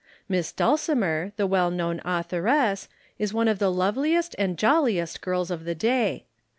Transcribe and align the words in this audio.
Miss 0.27 0.51
Dulcimer, 0.51 1.31
the 1.35 1.45
well 1.45 1.69
known 1.69 2.01
authoress, 2.03 2.89
is 3.19 3.35
one 3.35 3.47
of 3.47 3.59
the 3.59 3.71
loveliest 3.71 4.35
and 4.39 4.57
jolliest 4.57 5.21
girls 5.21 5.51
of 5.51 5.63
the 5.63 5.75
day. 5.75 6.25